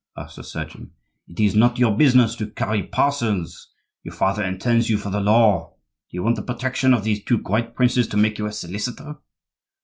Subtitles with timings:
[0.17, 0.93] asked the surgeon.
[1.27, 5.75] "It is not your business to carry parcels; your father intends you for the law.
[6.09, 9.19] Do you want the protection of these two great princes to make you a solicitor?"